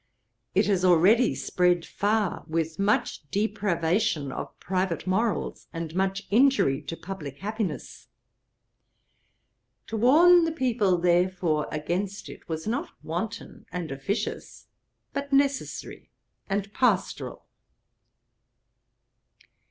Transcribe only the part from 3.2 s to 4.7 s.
depravation of